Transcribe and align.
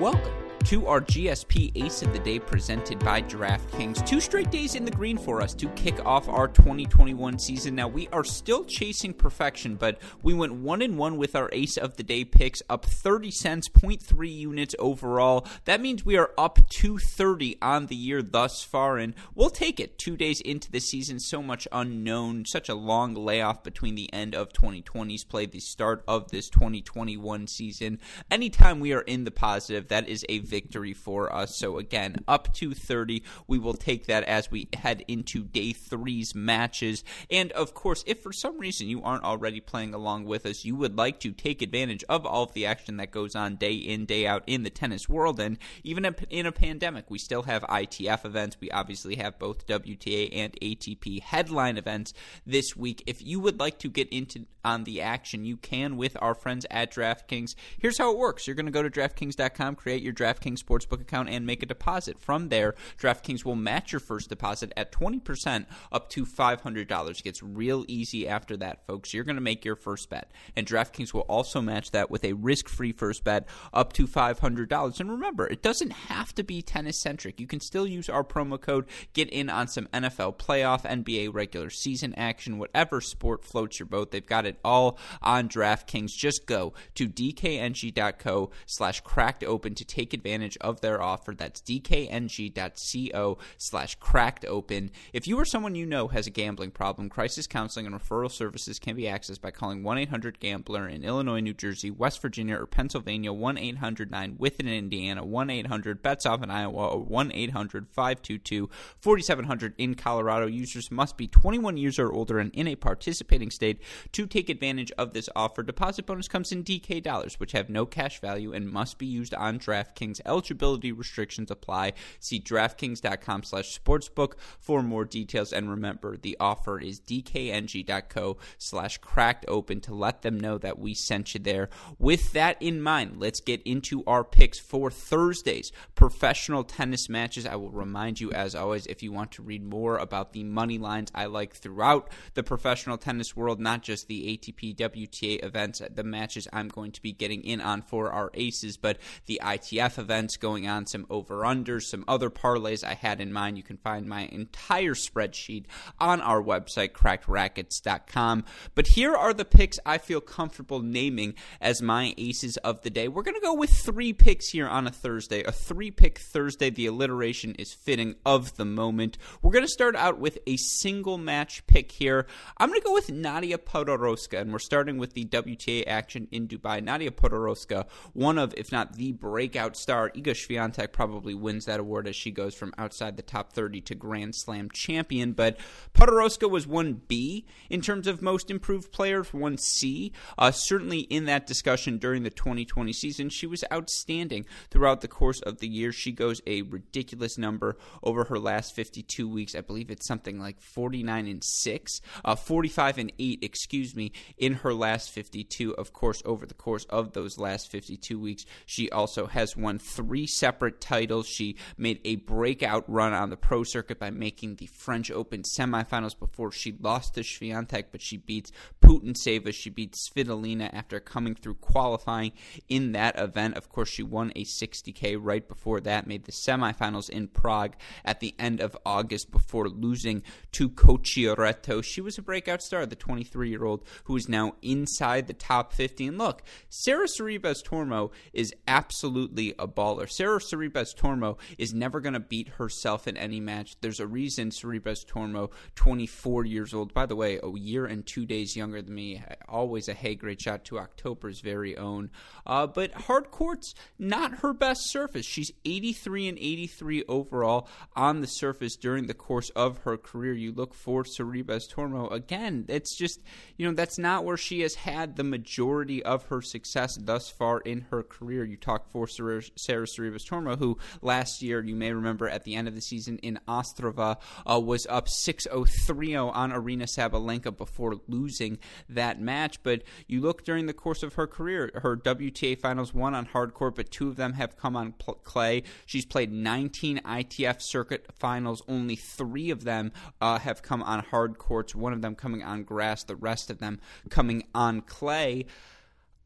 Welcome 0.00 0.47
to 0.68 0.86
our 0.86 1.00
GSP 1.00 1.72
Ace 1.82 2.02
of 2.02 2.12
the 2.12 2.18
Day 2.18 2.38
presented 2.38 2.98
by 2.98 3.22
DraftKings. 3.22 4.06
Two 4.06 4.20
straight 4.20 4.50
days 4.50 4.74
in 4.74 4.84
the 4.84 4.90
green 4.90 5.16
for 5.16 5.40
us 5.40 5.54
to 5.54 5.66
kick 5.70 6.04
off 6.04 6.28
our 6.28 6.46
2021 6.46 7.38
season. 7.38 7.74
Now, 7.74 7.88
we 7.88 8.06
are 8.08 8.22
still 8.22 8.66
chasing 8.66 9.14
perfection, 9.14 9.76
but 9.76 9.98
we 10.22 10.34
went 10.34 10.52
one 10.52 10.82
and 10.82 10.98
one 10.98 11.16
with 11.16 11.34
our 11.34 11.48
Ace 11.52 11.78
of 11.78 11.96
the 11.96 12.02
Day 12.02 12.22
picks, 12.22 12.62
up 12.68 12.84
30 12.84 13.30
cents, 13.30 13.66
0.3 13.70 14.30
units 14.30 14.74
overall. 14.78 15.46
That 15.64 15.80
means 15.80 16.04
we 16.04 16.18
are 16.18 16.32
up 16.36 16.58
230 16.68 17.56
on 17.62 17.86
the 17.86 17.96
year 17.96 18.20
thus 18.20 18.62
far, 18.62 18.98
and 18.98 19.14
we'll 19.34 19.48
take 19.48 19.80
it. 19.80 19.96
Two 19.96 20.18
days 20.18 20.42
into 20.42 20.70
the 20.70 20.80
season, 20.80 21.18
so 21.18 21.42
much 21.42 21.66
unknown, 21.72 22.44
such 22.44 22.68
a 22.68 22.74
long 22.74 23.14
layoff 23.14 23.64
between 23.64 23.94
the 23.94 24.12
end 24.12 24.34
of 24.34 24.52
2020's 24.52 25.24
play, 25.24 25.46
the 25.46 25.60
start 25.60 26.04
of 26.06 26.30
this 26.30 26.50
2021 26.50 27.46
season. 27.46 27.98
Anytime 28.30 28.80
we 28.80 28.92
are 28.92 29.00
in 29.00 29.24
the 29.24 29.30
positive, 29.30 29.88
that 29.88 30.06
is 30.06 30.26
a 30.28 30.40
victory 30.40 30.57
for 30.94 31.32
us. 31.34 31.56
So 31.56 31.78
again, 31.78 32.16
up 32.26 32.52
to 32.54 32.74
30. 32.74 33.22
We 33.46 33.58
will 33.58 33.74
take 33.74 34.06
that 34.06 34.24
as 34.24 34.50
we 34.50 34.68
head 34.74 35.04
into 35.08 35.42
day 35.42 35.72
three's 35.72 36.34
matches. 36.34 37.04
And 37.30 37.52
of 37.52 37.74
course, 37.74 38.04
if 38.06 38.22
for 38.22 38.32
some 38.32 38.58
reason 38.58 38.88
you 38.88 39.02
aren't 39.02 39.24
already 39.24 39.60
playing 39.60 39.94
along 39.94 40.24
with 40.24 40.46
us, 40.46 40.64
you 40.64 40.76
would 40.76 40.96
like 40.96 41.20
to 41.20 41.32
take 41.32 41.62
advantage 41.62 42.04
of 42.08 42.26
all 42.26 42.44
of 42.44 42.52
the 42.52 42.66
action 42.66 42.96
that 42.98 43.10
goes 43.10 43.34
on 43.34 43.56
day 43.56 43.74
in, 43.74 44.06
day 44.06 44.26
out 44.26 44.42
in 44.46 44.62
the 44.62 44.70
tennis 44.70 45.08
world. 45.08 45.40
And 45.40 45.58
even 45.82 46.04
in 46.30 46.46
a 46.46 46.52
pandemic, 46.52 47.10
we 47.10 47.18
still 47.18 47.42
have 47.42 47.62
ITF 47.64 48.24
events. 48.24 48.56
We 48.60 48.70
obviously 48.70 49.16
have 49.16 49.38
both 49.38 49.66
WTA 49.66 50.30
and 50.32 50.52
ATP 50.60 51.22
headline 51.22 51.76
events 51.76 52.12
this 52.46 52.76
week. 52.76 53.02
If 53.06 53.24
you 53.24 53.40
would 53.40 53.60
like 53.60 53.78
to 53.80 53.88
get 53.88 54.08
into 54.08 54.46
on 54.64 54.84
the 54.84 55.00
action, 55.00 55.44
you 55.44 55.56
can 55.56 55.96
with 55.96 56.16
our 56.20 56.34
friends 56.34 56.66
at 56.70 56.92
DraftKings. 56.92 57.54
Here's 57.78 57.98
how 57.98 58.12
it 58.12 58.18
works. 58.18 58.46
You're 58.46 58.56
going 58.56 58.66
to 58.66 58.72
go 58.72 58.82
to 58.82 58.90
DraftKings.com, 58.90 59.76
create 59.76 60.02
your 60.02 60.12
DraftKings 60.12 60.47
DraftKings 60.48 60.62
Sportsbook 60.62 61.00
account 61.00 61.28
and 61.28 61.46
make 61.46 61.62
a 61.62 61.66
deposit. 61.66 62.18
From 62.18 62.48
there, 62.48 62.74
DraftKings 62.98 63.44
will 63.44 63.56
match 63.56 63.92
your 63.92 64.00
first 64.00 64.28
deposit 64.28 64.72
at 64.76 64.92
20% 64.92 65.66
up 65.92 66.08
to 66.10 66.24
$500. 66.24 67.10
It 67.10 67.22
gets 67.22 67.42
real 67.42 67.84
easy 67.88 68.28
after 68.28 68.56
that, 68.58 68.86
folks. 68.86 69.12
You're 69.12 69.24
going 69.24 69.36
to 69.36 69.42
make 69.42 69.64
your 69.64 69.76
first 69.76 70.08
bet. 70.10 70.30
And 70.56 70.66
DraftKings 70.66 71.12
will 71.12 71.22
also 71.22 71.60
match 71.60 71.90
that 71.92 72.10
with 72.10 72.24
a 72.24 72.32
risk 72.32 72.68
free 72.68 72.92
first 72.92 73.24
bet 73.24 73.46
up 73.72 73.92
to 73.94 74.06
$500. 74.06 75.00
And 75.00 75.10
remember, 75.10 75.46
it 75.46 75.62
doesn't 75.62 75.90
have 75.90 76.34
to 76.34 76.42
be 76.42 76.62
tennis 76.62 76.98
centric. 76.98 77.40
You 77.40 77.46
can 77.46 77.60
still 77.60 77.86
use 77.86 78.08
our 78.08 78.24
promo 78.24 78.60
code, 78.60 78.86
get 79.12 79.28
in 79.30 79.50
on 79.50 79.68
some 79.68 79.86
NFL 79.92 80.38
playoff, 80.38 80.82
NBA 80.82 81.32
regular 81.32 81.70
season 81.70 82.14
action, 82.14 82.58
whatever 82.58 83.00
sport 83.00 83.44
floats 83.44 83.78
your 83.78 83.86
boat. 83.86 84.10
They've 84.10 84.24
got 84.24 84.46
it 84.46 84.58
all 84.64 84.98
on 85.22 85.48
DraftKings. 85.48 86.16
Just 86.16 86.46
go 86.46 86.72
to 86.94 87.08
dkng.co 87.08 88.50
slash 88.66 89.00
cracked 89.00 89.44
open 89.44 89.74
to 89.74 89.84
take 89.84 90.12
advantage 90.14 90.27
advantage 90.28 90.58
of 90.60 90.80
their 90.80 91.00
offer. 91.00 91.34
That's 91.34 91.62
dkng.co 91.62 93.38
slash 93.56 93.94
cracked 93.96 94.44
open. 94.44 94.90
If 95.12 95.26
you 95.26 95.38
or 95.38 95.44
someone 95.46 95.74
you 95.74 95.86
know 95.86 96.08
has 96.08 96.26
a 96.26 96.30
gambling 96.30 96.72
problem, 96.72 97.08
crisis 97.08 97.46
counseling 97.46 97.86
and 97.86 97.94
referral 97.94 98.30
services 98.30 98.78
can 98.78 98.94
be 98.94 99.04
accessed 99.04 99.40
by 99.40 99.50
calling 99.50 99.82
1 99.82 99.98
800 99.98 100.38
Gambler 100.38 100.86
in 100.86 101.02
Illinois, 101.02 101.40
New 101.40 101.54
Jersey, 101.54 101.90
West 101.90 102.20
Virginia, 102.20 102.60
or 102.60 102.66
Pennsylvania, 102.66 103.32
1 103.32 103.56
800 103.56 104.10
9 104.10 104.36
within 104.38 104.68
Indiana, 104.68 105.24
1 105.24 105.50
800 105.50 106.02
bets 106.02 106.26
off 106.26 106.42
in 106.42 106.50
Iowa, 106.50 106.88
or 106.88 107.02
1 107.02 107.32
800 107.32 107.88
522 107.88 108.68
4700 109.00 109.74
in 109.78 109.94
Colorado. 109.94 110.46
Users 110.46 110.90
must 110.90 111.16
be 111.16 111.26
21 111.26 111.78
years 111.78 111.98
or 111.98 112.12
older 112.12 112.38
and 112.38 112.54
in 112.54 112.68
a 112.68 112.76
participating 112.76 113.50
state 113.50 113.80
to 114.12 114.26
take 114.26 114.50
advantage 114.50 114.92
of 114.98 115.14
this 115.14 115.30
offer. 115.34 115.62
Deposit 115.62 116.04
bonus 116.04 116.28
comes 116.28 116.52
in 116.52 116.64
DK 116.64 117.02
dollars, 117.02 117.40
which 117.40 117.52
have 117.52 117.70
no 117.70 117.86
cash 117.86 118.20
value 118.20 118.52
and 118.52 118.70
must 118.70 118.98
be 118.98 119.06
used 119.06 119.32
on 119.34 119.58
DraftKings 119.58 120.17
Eligibility 120.24 120.92
restrictions 120.92 121.50
apply. 121.50 121.92
See 122.20 122.40
DraftKings.com 122.40 123.42
slash 123.42 123.78
sportsbook 123.78 124.34
for 124.58 124.82
more 124.82 125.04
details. 125.04 125.52
And 125.52 125.70
remember, 125.70 126.16
the 126.16 126.36
offer 126.40 126.80
is 126.80 127.00
dkng.co 127.00 128.36
slash 128.58 128.98
cracked 128.98 129.44
open 129.48 129.80
to 129.82 129.94
let 129.94 130.22
them 130.22 130.38
know 130.38 130.58
that 130.58 130.78
we 130.78 130.94
sent 130.94 131.34
you 131.34 131.40
there. 131.40 131.68
With 131.98 132.32
that 132.32 132.60
in 132.60 132.80
mind, 132.82 133.18
let's 133.18 133.40
get 133.40 133.62
into 133.62 134.04
our 134.06 134.24
picks 134.24 134.58
for 134.58 134.90
Thursday's 134.90 135.72
professional 135.94 136.64
tennis 136.64 137.08
matches. 137.08 137.46
I 137.46 137.56
will 137.56 137.70
remind 137.70 138.20
you, 138.20 138.32
as 138.32 138.54
always, 138.54 138.86
if 138.86 139.02
you 139.02 139.12
want 139.12 139.32
to 139.32 139.42
read 139.42 139.64
more 139.64 139.98
about 139.98 140.32
the 140.32 140.44
money 140.44 140.78
lines 140.78 141.10
I 141.14 141.26
like 141.26 141.54
throughout 141.54 142.10
the 142.34 142.42
professional 142.42 142.98
tennis 142.98 143.36
world, 143.36 143.60
not 143.60 143.82
just 143.82 144.08
the 144.08 144.38
ATP 144.38 144.76
WTA 144.76 145.44
events, 145.44 145.82
the 145.94 146.04
matches 146.04 146.48
I'm 146.52 146.68
going 146.68 146.92
to 146.92 147.02
be 147.02 147.12
getting 147.12 147.42
in 147.42 147.60
on 147.60 147.82
for 147.82 148.12
our 148.12 148.30
aces, 148.34 148.76
but 148.76 148.98
the 149.26 149.40
ITF 149.42 149.98
events 149.98 150.07
going 150.40 150.68
on, 150.68 150.86
some 150.86 151.06
over 151.10 151.42
unders, 151.42 151.82
some 151.82 152.04
other 152.08 152.30
parlays 152.30 152.82
I 152.82 152.94
had 152.94 153.20
in 153.20 153.32
mind. 153.32 153.56
You 153.56 153.62
can 153.62 153.76
find 153.76 154.06
my 154.06 154.22
entire 154.32 154.94
spreadsheet 154.94 155.66
on 156.00 156.20
our 156.20 156.42
website, 156.42 156.92
crackedrackets.com. 156.92 158.44
But 158.74 158.88
here 158.88 159.14
are 159.14 159.34
the 159.34 159.44
picks 159.44 159.78
I 159.84 159.98
feel 159.98 160.20
comfortable 160.20 160.80
naming 160.80 161.34
as 161.60 161.82
my 161.82 162.14
aces 162.16 162.56
of 162.58 162.82
the 162.82 162.90
day. 162.90 163.08
We're 163.08 163.22
going 163.22 163.34
to 163.34 163.40
go 163.40 163.54
with 163.54 163.70
three 163.70 164.12
picks 164.12 164.48
here 164.48 164.66
on 164.66 164.86
a 164.86 164.90
Thursday, 164.90 165.42
a 165.42 165.52
three 165.52 165.90
pick 165.90 166.18
Thursday. 166.18 166.70
The 166.70 166.86
alliteration 166.86 167.54
is 167.56 167.74
fitting 167.74 168.14
of 168.24 168.56
the 168.56 168.64
moment. 168.64 169.18
We're 169.42 169.52
going 169.52 169.64
to 169.64 169.68
start 169.68 169.96
out 169.96 170.18
with 170.18 170.38
a 170.46 170.56
single 170.56 171.18
match 171.18 171.66
pick 171.66 171.92
here. 171.92 172.26
I'm 172.56 172.68
going 172.70 172.80
to 172.80 172.86
go 172.86 172.94
with 172.94 173.10
Nadia 173.10 173.58
Podoroska, 173.58 174.40
and 174.40 174.52
we're 174.52 174.58
starting 174.58 174.98
with 174.98 175.14
the 175.14 175.24
WTA 175.24 175.84
action 175.86 176.28
in 176.30 176.48
Dubai. 176.48 176.82
Nadia 176.82 177.10
Podoroska, 177.10 177.86
one 178.12 178.38
of, 178.38 178.54
if 178.56 178.72
not 178.72 178.94
the 178.94 179.12
breakout 179.12 179.76
star 179.76 179.97
star 179.98 180.10
Iga 180.10 180.34
Swiatek 180.34 180.92
probably 180.92 181.34
wins 181.34 181.64
that 181.64 181.80
award 181.80 182.06
as 182.06 182.14
she 182.14 182.30
goes 182.30 182.54
from 182.54 182.72
outside 182.78 183.16
the 183.16 183.22
top 183.22 183.52
30 183.52 183.80
to 183.80 183.94
Grand 183.96 184.34
Slam 184.36 184.68
champion. 184.72 185.32
But 185.32 185.58
Podoroska 185.92 186.48
was 186.48 186.66
1B 186.66 187.44
in 187.68 187.80
terms 187.80 188.06
of 188.06 188.22
most 188.22 188.48
improved 188.48 188.92
player, 188.92 189.24
1C. 189.24 190.12
Uh, 190.38 190.52
certainly 190.52 191.00
in 191.00 191.24
that 191.24 191.48
discussion 191.48 191.98
during 191.98 192.22
the 192.22 192.30
2020 192.30 192.92
season, 192.92 193.28
she 193.28 193.46
was 193.46 193.64
outstanding 193.72 194.46
throughout 194.70 195.00
the 195.00 195.08
course 195.08 195.40
of 195.40 195.58
the 195.58 195.68
year. 195.68 195.90
She 195.90 196.12
goes 196.12 196.40
a 196.46 196.62
ridiculous 196.62 197.36
number 197.36 197.76
over 198.04 198.24
her 198.24 198.38
last 198.38 198.76
52 198.76 199.28
weeks. 199.28 199.56
I 199.56 199.62
believe 199.62 199.90
it's 199.90 200.06
something 200.06 200.38
like 200.38 200.60
49 200.60 201.26
and 201.26 201.42
6, 201.42 202.00
uh, 202.24 202.36
45 202.36 202.98
and 202.98 203.12
8, 203.18 203.38
excuse 203.42 203.96
me, 203.96 204.12
in 204.36 204.54
her 204.54 204.72
last 204.72 205.10
52. 205.10 205.74
Of 205.74 205.92
course, 205.92 206.22
over 206.24 206.46
the 206.46 206.54
course 206.54 206.84
of 206.84 207.14
those 207.14 207.36
last 207.36 207.68
52 207.72 208.18
weeks, 208.20 208.44
she 208.64 208.88
also 208.90 209.26
has 209.26 209.56
won 209.56 209.78
three 209.88 210.26
separate 210.26 210.80
titles. 210.80 211.26
She 211.26 211.56
made 211.76 212.00
a 212.04 212.16
breakout 212.16 212.84
run 212.88 213.12
on 213.12 213.30
the 213.30 213.36
pro 213.36 213.64
circuit 213.64 213.98
by 213.98 214.10
making 214.10 214.56
the 214.56 214.66
French 214.66 215.10
Open 215.10 215.42
semifinals 215.42 216.18
before 216.18 216.52
she 216.52 216.74
lost 216.80 217.14
to 217.14 217.20
Swiatek, 217.20 217.86
but 217.90 218.02
she 218.02 218.16
beats 218.16 218.52
Putintseva. 218.80 219.52
She 219.52 219.70
beats 219.70 220.08
Svitolina 220.08 220.72
after 220.72 221.00
coming 221.00 221.34
through 221.34 221.54
qualifying 221.54 222.32
in 222.68 222.92
that 222.92 223.18
event. 223.18 223.56
Of 223.56 223.68
course, 223.68 223.88
she 223.88 224.02
won 224.02 224.32
a 224.36 224.44
60K 224.44 225.16
right 225.20 225.46
before 225.46 225.80
that, 225.80 226.06
made 226.06 226.24
the 226.24 226.32
semifinals 226.32 227.08
in 227.08 227.28
Prague 227.28 227.74
at 228.04 228.20
the 228.20 228.34
end 228.38 228.60
of 228.60 228.76
August 228.84 229.30
before 229.30 229.68
losing 229.68 230.22
to 230.52 230.68
Cocciaretto. 230.68 231.82
She 231.82 232.00
was 232.00 232.18
a 232.18 232.22
breakout 232.22 232.62
star, 232.62 232.86
the 232.86 232.96
23 232.96 233.50
year 233.50 233.64
old 233.64 233.84
who 234.04 234.16
is 234.16 234.28
now 234.28 234.54
inside 234.62 235.26
the 235.26 235.32
top 235.32 235.72
50. 235.72 236.06
And 236.06 236.18
look, 236.18 236.42
Sara 236.68 237.06
Sorribes 237.06 237.62
Tormo 237.64 238.10
is 238.32 238.54
absolutely 238.66 239.54
a 239.58 239.66
baller. 239.78 240.10
Sara 240.10 240.40
Sorribes 240.40 240.92
Tormo 240.92 241.38
is 241.56 241.72
never 241.72 242.00
going 242.00 242.14
to 242.14 242.20
beat 242.20 242.48
herself 242.48 243.06
in 243.06 243.16
any 243.16 243.38
match. 243.38 243.76
There's 243.80 244.00
a 244.00 244.08
reason 244.08 244.50
Sorribes 244.50 245.06
Tormo, 245.06 245.52
24 245.76 246.44
years 246.44 246.74
old, 246.74 246.92
by 246.92 247.06
the 247.06 247.14
way, 247.14 247.38
a 247.40 247.56
year 247.56 247.86
and 247.86 248.04
two 248.04 248.26
days 248.26 248.56
younger 248.56 248.82
than 248.82 248.94
me, 248.94 249.22
always 249.48 249.88
a 249.88 249.94
hey 249.94 250.16
great 250.16 250.40
shot 250.40 250.64
to 250.64 250.80
October's 250.80 251.40
very 251.40 251.76
own. 251.76 252.10
Uh, 252.44 252.66
but 252.66 252.92
hard 252.92 253.30
court's 253.30 253.72
not 254.00 254.38
her 254.38 254.52
best 254.52 254.90
surface. 254.90 255.24
She's 255.24 255.52
83 255.64 256.28
and 256.28 256.38
83 256.38 257.04
overall 257.08 257.68
on 257.94 258.20
the 258.20 258.26
surface 258.26 258.74
during 258.74 259.06
the 259.06 259.14
course 259.14 259.50
of 259.50 259.78
her 259.78 259.96
career. 259.96 260.32
You 260.32 260.52
look 260.52 260.74
for 260.74 261.04
Sorribes 261.04 261.72
Tormo 261.72 262.10
again. 262.10 262.64
It's 262.68 262.96
just 262.96 263.20
you 263.56 263.66
know 263.66 263.74
that's 263.74 263.98
not 263.98 264.24
where 264.24 264.36
she 264.36 264.62
has 264.62 264.74
had 264.74 265.14
the 265.14 265.24
majority 265.24 266.02
of 266.02 266.24
her 266.24 266.42
success 266.42 266.96
thus 267.00 267.30
far 267.30 267.60
in 267.60 267.82
her 267.90 268.02
career. 268.02 268.44
You 268.44 268.56
talk 268.56 268.90
for 268.90 269.06
Sar- 269.06 269.42
Sara 269.68 269.84
Sorribes 269.86 270.24
Tormo, 270.24 270.58
who 270.58 270.78
last 271.02 271.42
year, 271.42 271.62
you 271.62 271.76
may 271.76 271.92
remember 271.92 272.26
at 272.26 272.44
the 272.44 272.54
end 272.54 272.68
of 272.68 272.74
the 272.74 272.80
season 272.80 273.18
in 273.18 273.38
Ostrava, 273.46 274.16
uh, 274.50 274.58
was 274.58 274.86
up 274.88 275.10
6 275.10 275.44
0 275.44 275.66
3 275.86 276.06
0 276.06 276.28
on 276.30 276.52
Aryna 276.52 276.84
Sabalenka 276.84 277.54
before 277.54 277.96
losing 278.08 278.58
that 278.88 279.20
match. 279.20 279.62
But 279.62 279.82
you 280.06 280.22
look 280.22 280.42
during 280.42 280.64
the 280.64 280.72
course 280.72 281.02
of 281.02 281.14
her 281.14 281.26
career, 281.26 281.70
her 281.74 281.98
WTA 281.98 282.58
finals, 282.58 282.94
one 282.94 283.14
on 283.14 283.26
hard 283.26 283.52
court, 283.52 283.76
but 283.76 283.90
two 283.90 284.08
of 284.08 284.16
them 284.16 284.32
have 284.32 284.56
come 284.56 284.74
on 284.74 284.92
pl- 284.92 285.20
clay. 285.22 285.64
She's 285.84 286.06
played 286.06 286.32
19 286.32 287.00
ITF 287.04 287.60
circuit 287.60 288.06
finals, 288.18 288.62
only 288.68 288.96
three 288.96 289.50
of 289.50 289.64
them 289.64 289.92
uh, 290.22 290.38
have 290.38 290.62
come 290.62 290.82
on 290.82 291.00
hard 291.00 291.36
courts, 291.36 291.74
one 291.74 291.92
of 291.92 292.00
them 292.00 292.14
coming 292.14 292.42
on 292.42 292.62
grass, 292.62 293.04
the 293.04 293.16
rest 293.16 293.50
of 293.50 293.58
them 293.58 293.80
coming 294.08 294.44
on 294.54 294.80
clay. 294.80 295.44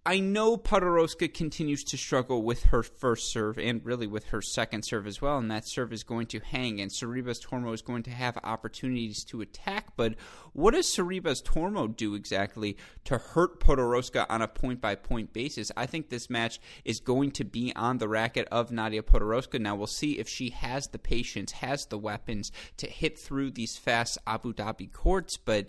I 0.04 0.18
know 0.18 0.56
Podoroska 0.56 1.32
continues 1.32 1.84
to 1.84 1.96
struggle 1.96 2.42
with 2.42 2.64
her 2.64 2.82
first 2.82 3.30
serve 3.30 3.56
and 3.56 3.86
really 3.86 4.08
with 4.08 4.24
her 4.26 4.42
second 4.42 4.82
serve 4.82 5.06
as 5.06 5.22
well, 5.22 5.38
and 5.38 5.48
that 5.52 5.68
serve 5.68 5.92
is 5.92 6.02
going 6.02 6.26
to 6.28 6.40
hang, 6.40 6.80
and 6.80 6.90
Sorribes 6.90 7.40
Tormo 7.40 7.72
is 7.72 7.82
going 7.82 8.02
to 8.02 8.10
have 8.10 8.36
opportunities 8.42 9.22
to 9.26 9.42
attack. 9.42 9.92
But 9.96 10.16
what 10.54 10.74
does 10.74 10.92
Sorribes 10.92 11.40
Tormo 11.44 11.96
do 11.96 12.16
exactly 12.16 12.76
to 13.04 13.16
hurt 13.16 13.60
Podoroska 13.60 14.26
on 14.28 14.42
a 14.42 14.48
point 14.48 14.80
by 14.80 14.96
point 14.96 15.32
basis? 15.32 15.70
I 15.76 15.86
think 15.86 16.08
this 16.08 16.28
match 16.28 16.58
is 16.84 16.98
going 16.98 17.30
to 17.32 17.44
be 17.44 17.72
on 17.76 17.98
the 17.98 18.08
racket 18.08 18.48
of 18.50 18.72
Nadia 18.72 19.04
Podoroska. 19.04 19.60
Now 19.60 19.76
we'll 19.76 19.86
see 19.86 20.18
if 20.18 20.28
she 20.28 20.50
has 20.50 20.88
the 20.88 20.98
patience, 20.98 21.52
has 21.52 21.86
the 21.86 21.98
weapons 21.98 22.50
to 22.78 22.88
hit 22.88 23.20
through 23.20 23.52
these 23.52 23.76
fast 23.76 24.18
Abu 24.26 24.52
Dhabi 24.52 24.92
courts, 24.92 25.36
but. 25.36 25.68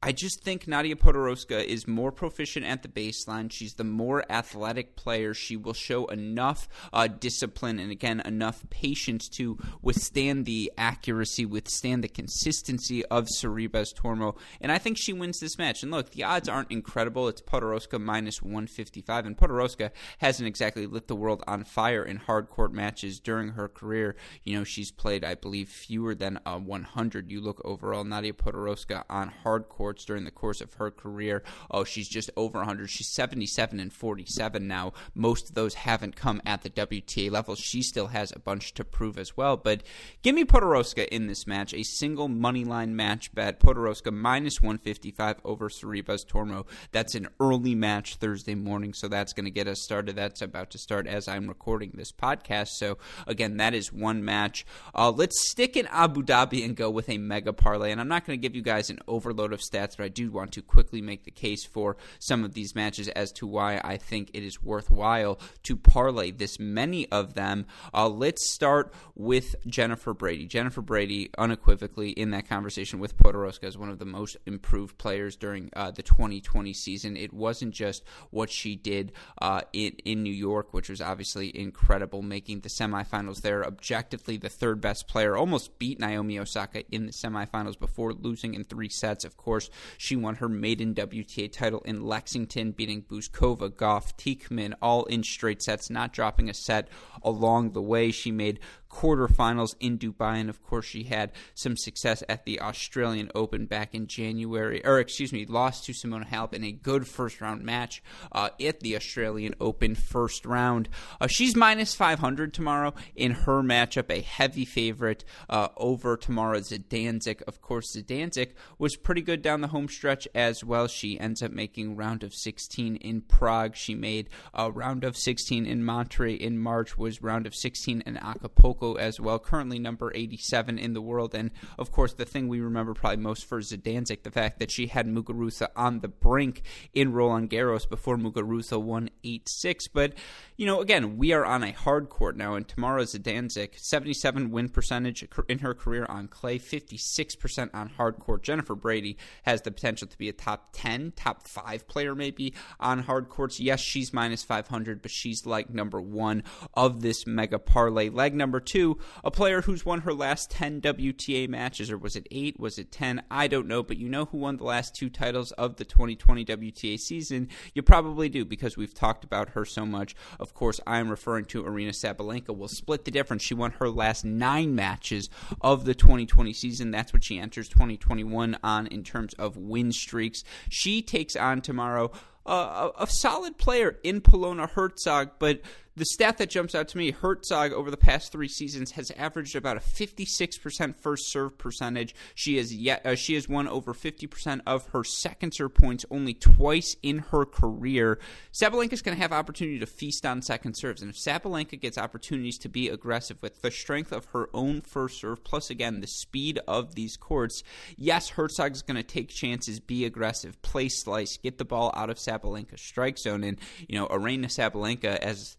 I 0.00 0.12
just 0.12 0.44
think 0.44 0.68
Nadia 0.68 0.94
Podoroska 0.94 1.64
is 1.64 1.88
more 1.88 2.12
proficient 2.12 2.64
at 2.64 2.84
the 2.84 2.88
baseline. 2.88 3.50
She's 3.50 3.74
the 3.74 3.82
more 3.82 4.24
athletic 4.30 4.94
player. 4.94 5.34
She 5.34 5.56
will 5.56 5.72
show 5.72 6.06
enough 6.06 6.68
uh, 6.92 7.08
discipline 7.08 7.80
and, 7.80 7.90
again, 7.90 8.20
enough 8.24 8.64
patience 8.70 9.28
to 9.30 9.58
withstand 9.82 10.46
the 10.46 10.72
accuracy, 10.78 11.44
withstand 11.44 12.04
the 12.04 12.08
consistency 12.08 13.04
of 13.06 13.26
Sorribes 13.26 13.92
Tormo. 13.92 14.36
And 14.60 14.70
I 14.70 14.78
think 14.78 14.98
she 14.98 15.12
wins 15.12 15.40
this 15.40 15.58
match. 15.58 15.82
And 15.82 15.90
look, 15.90 16.10
the 16.10 16.22
odds 16.22 16.48
aren't 16.48 16.70
incredible. 16.70 17.26
It's 17.26 17.42
Podoroska 17.42 18.00
minus 18.00 18.40
155. 18.40 19.26
And 19.26 19.36
Podoroska 19.36 19.90
hasn't 20.18 20.46
exactly 20.46 20.86
lit 20.86 21.08
the 21.08 21.16
world 21.16 21.42
on 21.48 21.64
fire 21.64 22.04
in 22.04 22.18
hard 22.18 22.48
court 22.48 22.72
matches 22.72 23.18
during 23.18 23.48
her 23.50 23.68
career. 23.68 24.14
You 24.44 24.58
know, 24.58 24.64
she's 24.64 24.92
played, 24.92 25.24
I 25.24 25.34
believe, 25.34 25.68
fewer 25.68 26.14
than 26.14 26.38
uh, 26.46 26.60
100. 26.60 27.32
You 27.32 27.40
look 27.40 27.60
overall, 27.64 28.04
Nadia 28.04 28.32
Podoroska 28.32 29.02
on 29.10 29.32
hard 29.42 29.68
courts 29.88 30.04
during 30.04 30.24
the 30.24 30.30
course 30.30 30.60
of 30.60 30.74
her 30.74 30.90
career. 30.90 31.42
Oh, 31.70 31.82
she's 31.82 32.10
just 32.10 32.30
over 32.36 32.58
100. 32.58 32.90
She's 32.90 33.08
77 33.14 33.80
and 33.80 33.90
47 33.90 34.68
now. 34.68 34.92
Most 35.14 35.48
of 35.48 35.54
those 35.54 35.72
haven't 35.72 36.14
come 36.14 36.42
at 36.44 36.60
the 36.60 36.68
WTA 36.68 37.30
level. 37.30 37.54
She 37.54 37.80
still 37.80 38.08
has 38.08 38.30
a 38.30 38.38
bunch 38.38 38.74
to 38.74 38.84
prove 38.84 39.16
as 39.16 39.34
well. 39.34 39.56
But 39.56 39.82
give 40.22 40.34
me 40.34 40.44
Podoroska 40.44 41.08
in 41.08 41.26
this 41.26 41.46
match. 41.46 41.72
A 41.72 41.84
single 41.84 42.28
money 42.28 42.66
line 42.66 42.96
match 42.96 43.34
bet. 43.34 43.60
Podoroska 43.60 44.12
minus 44.12 44.60
155 44.60 45.36
over 45.42 45.70
Sorribes 45.70 46.26
Tormo. 46.26 46.66
That's 46.92 47.14
an 47.14 47.28
early 47.40 47.74
match 47.74 48.16
Thursday 48.16 48.54
morning, 48.54 48.92
so 48.92 49.08
that's 49.08 49.32
going 49.32 49.46
to 49.46 49.50
get 49.50 49.68
us 49.68 49.80
started. 49.80 50.16
That's 50.16 50.42
about 50.42 50.68
to 50.72 50.78
start 50.78 51.06
as 51.06 51.28
I'm 51.28 51.48
recording 51.48 51.92
this 51.94 52.12
podcast. 52.12 52.68
So 52.72 52.98
again, 53.26 53.56
that 53.56 53.72
is 53.72 53.90
one 53.90 54.22
match. 54.22 54.66
Uh, 54.94 55.10
let's 55.10 55.48
stick 55.50 55.78
in 55.78 55.86
Abu 55.86 56.22
Dhabi 56.22 56.62
and 56.62 56.76
go 56.76 56.90
with 56.90 57.08
a 57.08 57.16
mega 57.16 57.54
parlay. 57.54 57.90
And 57.90 58.02
I'm 58.02 58.08
not 58.08 58.26
going 58.26 58.38
to 58.38 58.42
give 58.42 58.54
you 58.54 58.60
guys 58.60 58.90
an 58.90 58.98
overload 59.08 59.54
of 59.54 59.60
stats 59.60 59.77
stats, 59.78 59.96
but 59.96 60.04
I 60.04 60.08
do 60.08 60.30
want 60.30 60.52
to 60.52 60.62
quickly 60.62 61.00
make 61.00 61.24
the 61.24 61.30
case 61.30 61.64
for 61.64 61.96
some 62.18 62.44
of 62.44 62.54
these 62.54 62.74
matches 62.74 63.08
as 63.08 63.32
to 63.32 63.46
why 63.46 63.80
I 63.82 63.96
think 63.96 64.30
it 64.34 64.42
is 64.42 64.62
worthwhile 64.62 65.38
to 65.64 65.76
parlay 65.76 66.30
this 66.30 66.58
many 66.58 67.08
of 67.10 67.34
them. 67.34 67.66
Uh, 67.94 68.08
let's 68.08 68.52
start 68.52 68.92
with 69.14 69.54
Jennifer 69.66 70.14
Brady. 70.14 70.46
Jennifer 70.46 70.82
Brady, 70.82 71.30
unequivocally, 71.38 72.10
in 72.10 72.30
that 72.30 72.48
conversation 72.48 72.98
with 72.98 73.16
Podoroska, 73.16 73.64
is 73.64 73.78
one 73.78 73.90
of 73.90 73.98
the 73.98 74.04
most 74.04 74.36
improved 74.46 74.98
players 74.98 75.36
during 75.36 75.70
uh, 75.74 75.90
the 75.90 76.02
2020 76.02 76.72
season. 76.72 77.16
It 77.16 77.32
wasn't 77.32 77.74
just 77.74 78.02
what 78.30 78.50
she 78.50 78.76
did 78.76 79.12
uh, 79.40 79.62
in, 79.72 79.92
in 80.04 80.22
New 80.22 80.32
York, 80.32 80.72
which 80.72 80.88
was 80.88 81.00
obviously 81.00 81.56
incredible, 81.58 82.22
making 82.22 82.60
the 82.60 82.68
semifinals 82.68 83.42
there. 83.42 83.64
Objectively, 83.64 84.36
the 84.36 84.48
third 84.48 84.80
best 84.80 85.08
player, 85.08 85.36
almost 85.36 85.78
beat 85.78 86.00
Naomi 86.00 86.38
Osaka 86.38 86.84
in 86.90 87.06
the 87.06 87.12
semifinals 87.12 87.78
before 87.78 88.12
losing 88.12 88.54
in 88.54 88.64
three 88.64 88.88
sets. 88.88 89.24
Of 89.24 89.36
course, 89.36 89.67
she 89.96 90.16
won 90.16 90.36
her 90.36 90.48
maiden 90.48 90.94
WTA 90.94 91.50
title 91.52 91.80
in 91.84 92.02
Lexington, 92.02 92.72
beating 92.72 93.02
Bouzkova, 93.02 93.70
Gauff, 93.70 94.16
Teichmann, 94.16 94.74
all 94.80 95.04
in 95.04 95.22
straight 95.22 95.62
sets, 95.62 95.90
not 95.90 96.12
dropping 96.12 96.48
a 96.48 96.54
set 96.54 96.88
along 97.22 97.72
the 97.72 97.82
way. 97.82 98.10
She 98.10 98.30
made 98.30 98.60
quarterfinals 98.90 99.74
in 99.80 99.98
Dubai, 99.98 100.40
and 100.40 100.50
of 100.50 100.62
course, 100.62 100.86
she 100.86 101.04
had 101.04 101.32
some 101.54 101.76
success 101.76 102.22
at 102.28 102.44
the 102.44 102.60
Australian 102.60 103.30
Open 103.34 103.66
back 103.66 103.94
in 103.94 104.06
January, 104.06 104.84
or 104.84 104.98
excuse 104.98 105.32
me, 105.32 105.46
lost 105.46 105.84
to 105.84 105.92
Simona 105.92 106.26
Halep 106.26 106.54
in 106.54 106.64
a 106.64 106.72
good 106.72 107.06
first 107.06 107.40
round 107.40 107.62
match 107.62 108.02
uh, 108.32 108.50
at 108.60 108.80
the 108.80 108.96
Australian 108.96 109.54
Open 109.60 109.94
first 109.94 110.46
round. 110.46 110.88
Uh, 111.20 111.26
she's 111.26 111.56
minus 111.56 111.94
500 111.94 112.52
tomorrow 112.54 112.94
in 113.14 113.32
her 113.32 113.62
matchup, 113.62 114.10
a 114.10 114.20
heavy 114.20 114.64
favorite 114.64 115.24
uh, 115.48 115.68
over 115.76 116.16
tomorrow. 116.16 116.58
Zidansek, 116.60 117.42
of 117.42 117.60
course, 117.60 117.94
Zidansek 117.96 118.52
was 118.78 118.96
pretty 118.96 119.22
good 119.22 119.42
down 119.42 119.60
the 119.60 119.68
home 119.68 119.88
stretch 119.88 120.26
as 120.34 120.64
well. 120.64 120.86
She 120.86 121.18
ends 121.18 121.42
up 121.42 121.52
making 121.52 121.96
round 121.96 122.22
of 122.22 122.34
16 122.34 122.96
in 122.96 123.20
Prague. 123.22 123.76
She 123.76 123.94
made 123.94 124.28
a 124.54 124.70
round 124.70 125.04
of 125.04 125.16
16 125.16 125.66
in 125.66 125.82
Monterrey 125.82 126.38
in 126.38 126.58
March, 126.58 126.96
was 126.96 127.22
round 127.22 127.46
of 127.46 127.54
16 127.54 128.02
in 128.06 128.16
Acapulco 128.16 128.77
as 128.98 129.20
well, 129.20 129.38
currently 129.38 129.78
number 129.78 130.12
87 130.14 130.78
in 130.78 130.92
the 130.92 131.00
world. 131.00 131.34
And 131.34 131.50
of 131.78 131.92
course, 131.92 132.14
the 132.14 132.24
thing 132.24 132.48
we 132.48 132.60
remember 132.60 132.94
probably 132.94 133.22
most 133.22 133.44
for 133.44 133.60
Zidansek, 133.60 134.22
the 134.22 134.30
fact 134.30 134.58
that 134.58 134.70
she 134.70 134.86
had 134.86 135.06
Muguruza 135.06 135.68
on 135.76 136.00
the 136.00 136.08
brink 136.08 136.62
in 136.94 137.12
Roland 137.12 137.50
Garros 137.50 137.88
before 137.88 138.16
Muguruza 138.16 138.80
won 138.80 139.10
8 139.24 139.48
6. 139.48 139.88
But, 139.88 140.14
you 140.56 140.66
know, 140.66 140.80
again, 140.80 141.16
we 141.16 141.32
are 141.32 141.44
on 141.44 141.62
a 141.62 141.72
hard 141.72 142.08
court 142.08 142.36
now, 142.36 142.54
and 142.54 142.66
Tamara 142.66 143.02
Zidansek, 143.02 143.78
77 143.78 144.50
win 144.50 144.68
percentage 144.68 145.26
in 145.48 145.58
her 145.60 145.74
career 145.74 146.06
on 146.08 146.28
clay, 146.28 146.58
56% 146.58 147.70
on 147.74 147.88
hard 147.90 148.18
court. 148.18 148.42
Jennifer 148.42 148.74
Brady 148.74 149.16
has 149.42 149.62
the 149.62 149.70
potential 149.70 150.06
to 150.06 150.18
be 150.18 150.28
a 150.28 150.32
top 150.32 150.70
10, 150.72 151.12
top 151.16 151.46
5 151.46 151.88
player 151.88 152.14
maybe 152.14 152.54
on 152.78 153.00
hard 153.00 153.28
courts. 153.28 153.60
Yes, 153.60 153.80
she's 153.80 154.12
minus 154.12 154.44
500, 154.44 155.02
but 155.02 155.10
she's 155.10 155.46
like 155.46 155.70
number 155.70 156.00
one 156.00 156.42
of 156.74 157.02
this 157.02 157.26
mega 157.26 157.58
parlay. 157.58 158.08
Leg 158.08 158.34
number 158.34 158.60
two, 158.68 158.98
a 159.24 159.30
player 159.30 159.62
who's 159.62 159.84
won 159.84 160.02
her 160.02 160.12
last 160.12 160.50
10 160.50 160.80
WTA 160.80 161.48
matches, 161.48 161.90
or 161.90 161.98
was 161.98 162.14
it 162.14 162.28
eight? 162.30 162.60
Was 162.60 162.78
it 162.78 162.92
10? 162.92 163.22
I 163.30 163.48
don't 163.48 163.66
know, 163.66 163.82
but 163.82 163.96
you 163.96 164.08
know 164.08 164.26
who 164.26 164.38
won 164.38 164.58
the 164.58 164.64
last 164.64 164.94
two 164.94 165.10
titles 165.10 165.52
of 165.52 165.76
the 165.76 165.84
2020 165.84 166.44
WTA 166.44 167.00
season? 167.00 167.48
You 167.74 167.82
probably 167.82 168.28
do 168.28 168.44
because 168.44 168.76
we've 168.76 168.94
talked 168.94 169.24
about 169.24 169.50
her 169.50 169.64
so 169.64 169.86
much. 169.86 170.14
Of 170.38 170.54
course, 170.54 170.80
I'm 170.86 171.08
referring 171.08 171.46
to 171.46 171.64
Aryna 171.64 171.90
Sabalenka. 171.90 172.54
We'll 172.56 172.68
split 172.68 173.04
the 173.04 173.10
difference. 173.10 173.42
She 173.42 173.54
won 173.54 173.72
her 173.72 173.88
last 173.88 174.24
nine 174.24 174.74
matches 174.74 175.30
of 175.62 175.84
the 175.84 175.94
2020 175.94 176.52
season. 176.52 176.90
That's 176.90 177.12
what 177.12 177.24
she 177.24 177.38
enters 177.38 177.68
2021 177.68 178.58
on 178.62 178.86
in 178.88 179.02
terms 179.02 179.34
of 179.34 179.56
win 179.56 179.92
streaks. 179.92 180.44
She 180.68 181.02
takes 181.02 181.34
on 181.34 181.62
tomorrow 181.62 182.12
uh, 182.48 182.90
a, 182.98 183.06
solid 183.06 183.58
player 183.58 183.98
in 184.02 184.20
Polona 184.20 184.70
Hercog, 184.70 185.32
but 185.38 185.60
the 185.98 186.04
stat 186.04 186.38
that 186.38 186.48
jumps 186.48 186.76
out 186.76 186.86
to 186.88 186.96
me 186.96 187.10
Hercog 187.10 187.72
over 187.72 187.90
the 187.90 187.96
past 187.96 188.30
three 188.30 188.46
seasons 188.46 188.92
has 188.92 189.10
averaged 189.12 189.56
about 189.56 189.76
a 189.76 189.80
56% 189.80 190.94
first 190.96 191.30
serve 191.30 191.58
percentage. 191.58 192.14
She 192.36 192.56
has 192.56 192.72
yet 192.72 193.04
uh, 193.04 193.16
she 193.16 193.34
has 193.34 193.48
won 193.48 193.66
over 193.66 193.92
50% 193.92 194.60
of 194.66 194.86
her 194.88 195.02
second 195.02 195.52
serve 195.52 195.74
points 195.74 196.06
only 196.10 196.34
twice 196.34 196.94
in 197.02 197.18
her 197.18 197.44
career. 197.44 198.20
Sabalenka 198.52 198.92
is 198.92 199.02
going 199.02 199.16
to 199.16 199.20
have 199.20 199.32
opportunity 199.32 199.80
to 199.80 199.86
feast 199.86 200.24
on 200.24 200.40
second 200.40 200.74
serves, 200.74 201.02
and 201.02 201.10
if 201.10 201.16
Sabalenka 201.16 201.80
gets 201.80 201.98
opportunities 201.98 202.58
to 202.58 202.68
be 202.68 202.88
aggressive 202.88 203.42
with 203.42 203.60
the 203.62 203.70
strength 203.70 204.12
of 204.12 204.26
her 204.26 204.48
own 204.54 204.80
first 204.80 205.20
serve, 205.20 205.42
plus 205.42 205.68
again 205.68 206.00
the 206.00 206.06
speed 206.06 206.60
of 206.68 206.94
these 206.94 207.16
courts, 207.16 207.64
yes, 207.96 208.30
Hercog 208.30 208.72
is 208.72 208.82
going 208.82 208.96
to 208.96 209.02
take 209.02 209.28
chances, 209.28 209.80
be 209.80 210.04
aggressive, 210.04 210.62
play 210.62 210.88
slice, 210.88 211.38
get 211.38 211.58
the 211.58 211.64
ball 211.64 211.92
out 211.96 212.10
of 212.10 212.20
Sabalenka's 212.38 212.80
strike 212.80 213.18
zone, 213.18 213.44
and 213.44 213.58
you 213.88 213.98
know 213.98 214.06
Aryna 214.08 214.46
Sabalenka 214.46 215.16
as 215.16 215.56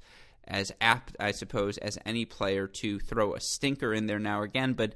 as 0.50 0.71
apt, 0.81 1.15
I 1.19 1.31
suppose, 1.31 1.77
as 1.77 1.98
any 2.05 2.25
player 2.25 2.67
to 2.67 3.00
throw 3.00 3.36
a 3.36 3.39
stinker 3.39 3.93
in 3.93 4.07
there 4.07 4.19
now 4.19 4.41
again. 4.41 4.74
But 4.74 4.95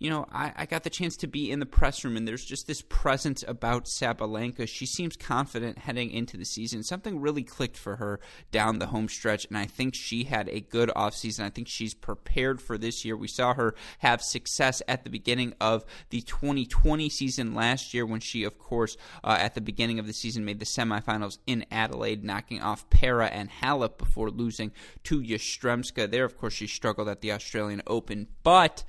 you 0.00 0.10
know, 0.10 0.26
I, 0.32 0.52
I, 0.56 0.66
got 0.66 0.84
the 0.84 0.90
chance 0.90 1.16
to 1.18 1.26
be 1.26 1.50
in 1.50 1.58
the 1.58 1.66
press 1.66 2.04
room, 2.04 2.16
and 2.16 2.26
there's 2.26 2.44
just 2.44 2.66
this 2.66 2.82
presence 2.82 3.44
about 3.48 3.86
Sabalenka. 3.86 4.68
She 4.68 4.86
seems 4.86 5.16
confident 5.16 5.78
heading 5.78 6.10
into 6.10 6.36
the 6.36 6.44
season. 6.44 6.84
Something 6.84 7.20
really 7.20 7.42
clicked 7.42 7.76
for 7.76 7.96
her 7.96 8.20
down 8.52 8.78
the 8.78 8.86
home 8.86 9.08
stretch, 9.08 9.46
and 9.46 9.58
I 9.58 9.66
think 9.66 9.94
she 9.94 10.24
had 10.24 10.48
a 10.48 10.60
good 10.60 10.90
offseason. 10.90 11.44
I 11.44 11.50
think 11.50 11.66
she's 11.66 11.94
prepared 11.94 12.62
for 12.62 12.78
this 12.78 13.04
year. 13.04 13.16
We 13.16 13.26
saw 13.26 13.54
her 13.54 13.74
have 13.98 14.22
success 14.22 14.82
at 14.86 15.02
the 15.02 15.10
beginning 15.10 15.54
of 15.60 15.84
the 16.10 16.20
2020 16.20 17.08
season 17.08 17.54
last 17.54 17.92
year 17.92 18.06
when 18.06 18.20
she, 18.20 18.44
of 18.44 18.58
course, 18.58 18.96
uh, 19.24 19.36
at 19.40 19.54
the 19.54 19.60
beginning 19.60 19.98
of 19.98 20.06
the 20.06 20.12
season 20.12 20.44
made 20.44 20.60
the 20.60 20.64
semifinals 20.64 21.38
in 21.46 21.66
Adelaide, 21.72 22.22
knocking 22.22 22.62
off 22.62 22.88
Pera 22.88 23.26
and 23.26 23.50
Halep 23.50 23.98
before 23.98 24.30
losing 24.30 24.70
to 25.04 25.20
Yastremska. 25.20 26.08
There, 26.08 26.24
of 26.24 26.38
course, 26.38 26.54
she 26.54 26.68
struggled 26.68 27.08
at 27.08 27.20
the 27.20 27.32
Australian 27.32 27.82
Open, 27.86 28.28
but 28.44 28.84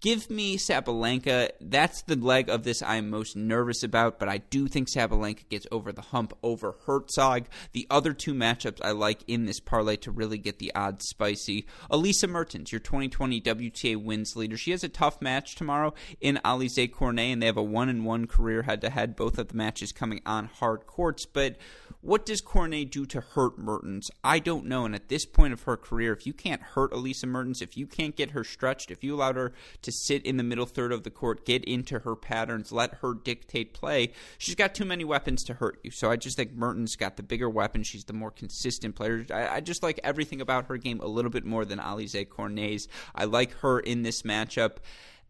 Give 0.00 0.30
me 0.30 0.56
Sabalenka. 0.56 1.50
That's 1.60 2.00
the 2.02 2.16
leg 2.16 2.48
of 2.48 2.62
this 2.62 2.82
I'm 2.82 3.10
most 3.10 3.36
nervous 3.36 3.82
about, 3.82 4.18
but 4.18 4.30
I 4.30 4.38
do 4.38 4.66
think 4.66 4.88
Sabalenka 4.88 5.46
gets 5.50 5.66
over 5.70 5.92
the 5.92 6.00
hump 6.00 6.32
over 6.42 6.76
Hercog. 6.86 7.44
The 7.72 7.86
other 7.90 8.14
two 8.14 8.32
matchups 8.32 8.80
I 8.82 8.92
like 8.92 9.22
in 9.26 9.44
this 9.44 9.60
parlay 9.60 9.96
to 9.96 10.10
really 10.10 10.38
get 10.38 10.58
the 10.58 10.74
odds 10.74 11.06
spicy. 11.06 11.66
Elise 11.90 12.26
Mertens, 12.26 12.72
your 12.72 12.78
2020 12.78 13.42
WTA 13.42 14.02
wins 14.02 14.36
leader. 14.36 14.56
She 14.56 14.70
has 14.70 14.82
a 14.82 14.88
tough 14.88 15.20
match 15.20 15.54
tomorrow 15.54 15.92
in 16.18 16.40
Alizé 16.46 16.90
Cornet, 16.90 17.32
and 17.32 17.42
they 17.42 17.46
have 17.46 17.58
a 17.58 17.62
one 17.62 17.90
and 17.90 18.06
one 18.06 18.26
career 18.26 18.62
head 18.62 18.80
to 18.80 18.88
head. 18.88 19.16
Both 19.16 19.36
of 19.36 19.48
the 19.48 19.56
matches 19.56 19.92
coming 19.92 20.22
on 20.24 20.46
hard 20.46 20.86
courts, 20.86 21.26
but 21.26 21.56
What 22.02 22.24
does 22.24 22.40
Cornet 22.40 22.90
do 22.90 23.04
to 23.06 23.20
hurt 23.20 23.58
Mertens? 23.58 24.10
I 24.24 24.38
don't 24.38 24.64
know. 24.64 24.86
And 24.86 24.94
at 24.94 25.08
this 25.08 25.26
point 25.26 25.52
of 25.52 25.64
her 25.64 25.76
career, 25.76 26.14
if 26.14 26.26
you 26.26 26.32
can't 26.32 26.62
hurt 26.62 26.94
Elise 26.94 27.26
Mertens, 27.26 27.60
if 27.60 27.76
you 27.76 27.86
can't 27.86 28.16
get 28.16 28.30
her 28.30 28.42
stretched, 28.42 28.90
if 28.90 29.04
you 29.04 29.14
allowed 29.14 29.36
her 29.36 29.52
to 29.82 29.92
sit 29.92 30.24
in 30.24 30.38
the 30.38 30.42
middle 30.42 30.64
third 30.64 30.92
of 30.92 31.02
the 31.02 31.10
court, 31.10 31.44
get 31.44 31.62
into 31.64 31.98
her 31.98 32.16
patterns, 32.16 32.72
let 32.72 32.94
her 33.02 33.12
dictate 33.12 33.74
play, 33.74 34.12
she's 34.38 34.54
got 34.54 34.74
too 34.74 34.86
many 34.86 35.04
weapons 35.04 35.44
to 35.44 35.54
hurt 35.54 35.78
you. 35.82 35.90
So 35.90 36.10
I 36.10 36.16
just 36.16 36.38
think 36.38 36.54
Mertens 36.54 36.96
got 36.96 37.18
the 37.18 37.22
bigger 37.22 37.50
weapon. 37.50 37.82
She's 37.82 38.04
the 38.04 38.14
more 38.14 38.30
consistent 38.30 38.94
player. 38.94 39.26
I, 39.30 39.56
I 39.56 39.60
just 39.60 39.82
like 39.82 40.00
everything 40.02 40.40
about 40.40 40.66
her 40.66 40.78
game 40.78 41.00
a 41.00 41.06
little 41.06 41.30
bit 41.30 41.44
more 41.44 41.66
than 41.66 41.78
Alize 41.78 42.26
Cornet's. 42.30 42.88
I 43.14 43.26
like 43.26 43.52
her 43.58 43.78
in 43.78 44.04
this 44.04 44.22
matchup. 44.22 44.78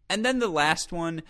And 0.09 0.23
then 0.25 0.39
the 0.39 0.47
last 0.47 0.93
one 0.93 1.21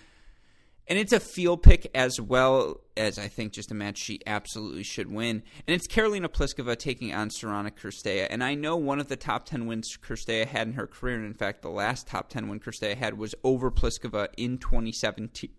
and 0.87 0.99
it's 0.99 1.13
a 1.13 1.19
field 1.19 1.63
pick 1.63 1.89
as 1.95 2.19
well 2.19 2.81
as 2.97 3.17
I 3.17 3.27
think 3.27 3.53
just 3.53 3.71
a 3.71 3.73
match 3.73 3.97
she 3.97 4.19
absolutely 4.25 4.83
should 4.83 5.11
win. 5.11 5.43
And 5.67 5.75
it's 5.75 5.87
Karolina 5.87 6.27
Pliskova 6.27 6.77
taking 6.77 7.13
on 7.13 7.29
Sorana 7.29 7.71
Cirstea. 7.71 8.27
And 8.29 8.43
I 8.43 8.55
know 8.55 8.75
one 8.75 8.99
of 8.99 9.07
the 9.07 9.15
top 9.15 9.45
10 9.45 9.67
wins 9.67 9.97
Cirstea 9.97 10.45
had 10.45 10.67
in 10.67 10.73
her 10.73 10.87
career, 10.87 11.15
and 11.15 11.25
in 11.25 11.33
fact, 11.33 11.61
the 11.61 11.69
last 11.69 12.07
top 12.07 12.29
10 12.29 12.49
win 12.49 12.59
Cirstea 12.59 12.97
had 12.97 13.17
was 13.17 13.35
over 13.43 13.71
Pliskova 13.71 14.27
in 14.37 14.57
2017 14.57 15.49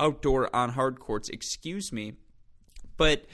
outdoor 0.00 0.54
on 0.54 0.70
hard 0.70 0.98
courts, 0.98 1.28
excuse 1.28 1.92
me. 1.92 2.14
But, 2.96 3.26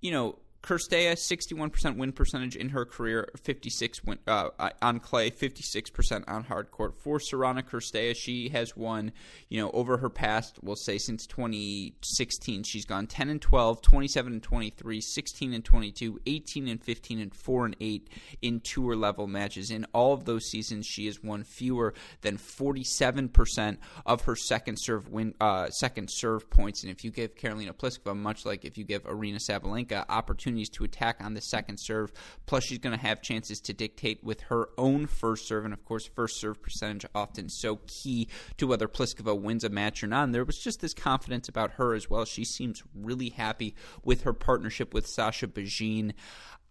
you 0.00 0.10
know, 0.10 0.38
Cirstea, 0.66 1.12
61% 1.12 1.96
win 1.96 2.10
percentage 2.10 2.56
in 2.56 2.70
her 2.70 2.84
career, 2.84 3.28
56 3.40 4.02
win, 4.02 4.18
uh, 4.26 4.48
on 4.82 4.98
clay, 4.98 5.30
56% 5.30 6.24
on 6.26 6.42
hard 6.42 6.72
court. 6.72 6.96
For 6.96 7.18
Sorana 7.18 7.62
Cirstea, 7.62 8.16
she 8.16 8.48
has 8.48 8.76
won, 8.76 9.12
you 9.48 9.60
know, 9.60 9.70
over 9.70 9.98
her 9.98 10.10
past, 10.10 10.58
we'll 10.62 10.74
say 10.74 10.98
since 10.98 11.24
2016, 11.26 12.64
she's 12.64 12.84
gone 12.84 13.06
10 13.06 13.28
and 13.28 13.40
12, 13.40 13.80
27 13.80 14.32
and 14.32 14.42
23, 14.42 15.00
16 15.00 15.54
and 15.54 15.64
22, 15.64 16.20
18 16.26 16.68
and 16.68 16.82
15, 16.82 17.20
and 17.20 17.32
4 17.32 17.66
and 17.66 17.76
8 17.80 18.08
in 18.42 18.58
tour 18.58 18.96
level 18.96 19.28
matches. 19.28 19.70
In 19.70 19.86
all 19.92 20.14
of 20.14 20.24
those 20.24 20.50
seasons, 20.50 20.84
she 20.84 21.06
has 21.06 21.22
won 21.22 21.44
fewer 21.44 21.94
than 22.22 22.38
47% 22.38 23.76
of 24.04 24.22
her 24.22 24.34
second 24.34 24.78
serve 24.78 25.08
win, 25.10 25.32
uh, 25.40 25.70
second 25.70 26.10
serve 26.10 26.50
points. 26.50 26.82
And 26.82 26.90
if 26.90 27.04
you 27.04 27.12
give 27.12 27.36
Karolina 27.36 27.72
Pliskova, 27.72 28.16
much 28.16 28.44
like 28.44 28.64
if 28.64 28.76
you 28.76 28.82
give 28.82 29.04
Aryna 29.04 29.36
Sabalenka, 29.36 30.04
opportunity 30.08 30.55
to 30.64 30.84
attack 30.84 31.18
on 31.20 31.34
the 31.34 31.40
second 31.40 31.78
serve. 31.78 32.12
Plus, 32.46 32.64
she's 32.64 32.78
going 32.78 32.96
to 32.96 33.06
have 33.06 33.22
chances 33.22 33.60
to 33.60 33.72
dictate 33.72 34.22
with 34.24 34.42
her 34.42 34.68
own 34.78 35.06
first 35.06 35.46
serve. 35.46 35.64
And 35.64 35.74
of 35.74 35.84
course, 35.84 36.06
first 36.06 36.40
serve 36.40 36.62
percentage 36.62 37.06
often 37.14 37.48
so 37.48 37.80
key 38.02 38.28
to 38.56 38.66
whether 38.66 38.88
Pliskova 38.88 39.38
wins 39.40 39.64
a 39.64 39.68
match 39.68 40.02
or 40.02 40.06
not. 40.06 40.24
And 40.24 40.34
there 40.34 40.44
was 40.44 40.58
just 40.58 40.80
this 40.80 40.94
confidence 40.94 41.48
about 41.48 41.72
her 41.72 41.94
as 41.94 42.08
well. 42.10 42.24
She 42.24 42.44
seems 42.44 42.82
really 42.94 43.30
happy 43.30 43.74
with 44.02 44.22
her 44.22 44.32
partnership 44.32 44.94
with 44.94 45.06
Sasha 45.06 45.46
Bajin. 45.46 46.12